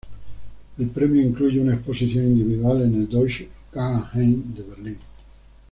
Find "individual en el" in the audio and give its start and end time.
2.25-3.07